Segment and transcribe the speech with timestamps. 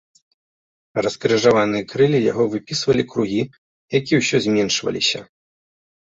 [1.05, 3.41] Раскрыжаваныя крыллі яго выпісвалі кругі,
[4.01, 5.19] якія ўсё зменшваліся.